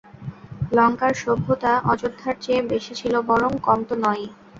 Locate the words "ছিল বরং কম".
2.95-3.79